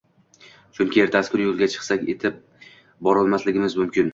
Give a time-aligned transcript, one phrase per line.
[0.77, 2.41] Chunki ertasi kuni yo`lga chiqsak etib
[3.09, 4.09] borolmasligimiz mumkin